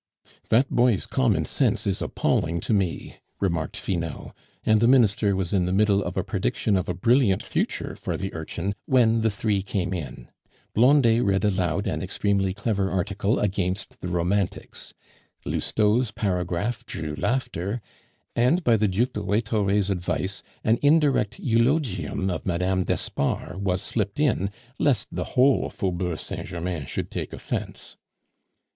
[0.49, 4.31] "That boy's common sense is appalling to me," remarked Finot;
[4.63, 8.17] and the Minister was in the middle of a prediction of a brilliant future for
[8.17, 10.29] the urchin, when the three came in.
[10.73, 14.95] Blondet read aloud an extremely clever article against the Romantics;
[15.45, 17.79] Lousteau's paragraph drew laughter,
[18.35, 22.81] and by the Duc de Rhetore's advice an indirect eulogium of Mme.
[22.85, 24.49] d'Espard was slipped in,
[24.79, 27.97] lest the whole Faubourg Saint Germain should take offence.